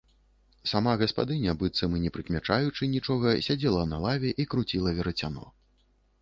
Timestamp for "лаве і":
4.07-4.47